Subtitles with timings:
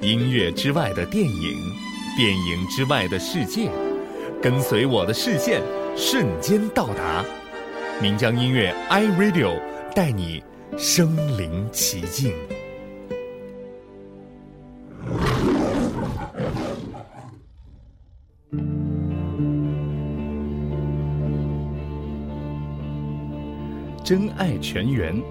[0.00, 1.58] 音乐之外的电影，
[2.16, 3.68] 电影之外的世界，
[4.40, 5.60] 跟随我的视线，
[5.94, 7.22] 瞬间到达。
[8.00, 9.60] 岷江音乐 iRadio
[9.94, 10.42] 带你
[10.78, 12.32] 身临其境。
[24.08, 25.22] 真爱全员，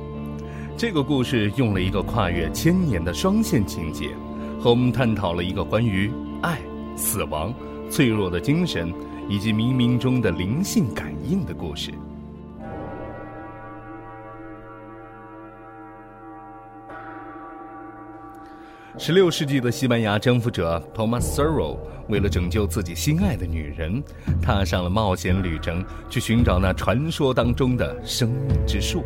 [0.77, 4.15] 这个故事用了一个跨越千年的双线情节。
[4.59, 6.11] 和我们探讨了一个关于
[6.43, 6.59] 爱、
[6.95, 7.51] 死亡、
[7.89, 8.93] 脆弱的精神
[9.27, 11.91] 以及冥冥中的灵性感应的故事。
[18.99, 21.77] 十六世纪的西班牙征服者 Thomas Serro
[22.09, 24.03] 为了拯救自己心爱的女人，
[24.41, 29.03] 踏上了冒险旅程，去寻找那传说当中的生命之树，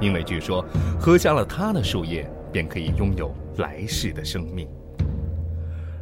[0.00, 0.64] 因为据说
[0.98, 2.28] 喝下了它的树叶。
[2.52, 4.68] 便可以拥有来世的生命。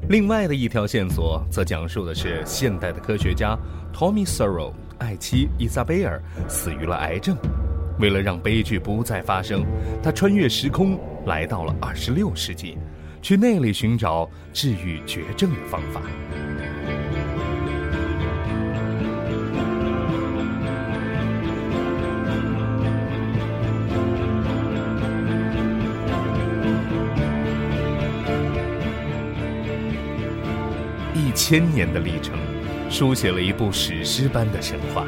[0.08, 3.56] 另外的一条线索则讲述的是现代的科学家
[3.94, 7.36] Tommy Sorrow 爱妻伊莎贝尔死于了癌症。
[8.00, 9.64] 为了让悲剧不再发生，
[10.02, 12.76] 他穿越时空来到了二十六世纪，
[13.22, 16.00] 去那里寻找治愈绝症的方法。
[31.14, 32.36] 一千年的历程，
[32.90, 35.06] 书写了一部史诗般的神话，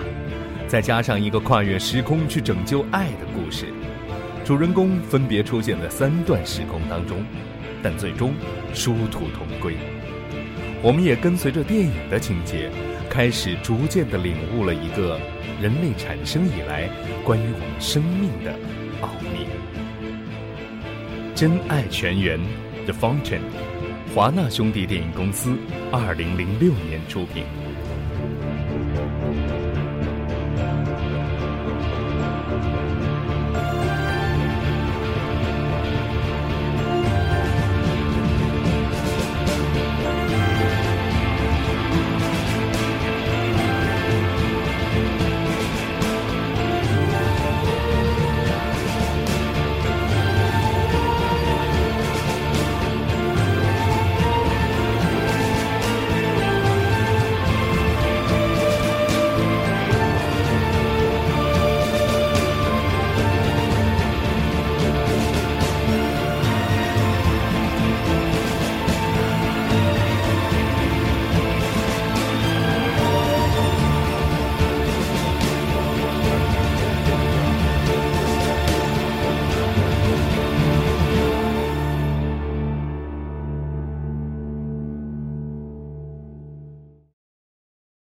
[0.66, 3.66] 再加上一个跨越时空去拯救爱的故事，
[4.44, 7.24] 主人公分别出现在三段时空当中，
[7.82, 8.34] 但最终
[8.72, 9.76] 殊途同归。
[10.82, 12.70] 我们也跟随着电影的情节，
[13.08, 15.18] 开始逐渐的领悟了一个
[15.60, 16.88] 人类产生以来
[17.24, 18.52] 关于我们生命的
[19.00, 19.46] 奥秘。
[21.34, 22.40] 真爱全员
[22.84, 23.40] ，The Fountain。
[24.14, 25.56] 华纳兄弟电影公司，
[25.90, 27.44] 二零零六年出品。